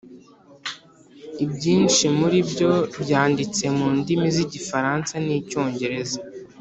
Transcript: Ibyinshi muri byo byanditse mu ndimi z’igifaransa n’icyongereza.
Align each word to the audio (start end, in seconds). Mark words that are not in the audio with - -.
Ibyinshi 1.43 2.05
muri 2.19 2.37
byo 2.51 2.71
byanditse 3.01 3.63
mu 3.77 3.87
ndimi 3.97 4.27
z’igifaransa 4.35 5.13
n’icyongereza. 5.25 6.19